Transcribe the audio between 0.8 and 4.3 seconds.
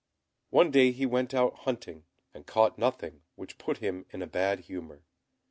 he went out hunting, and caught nothing, which put him in a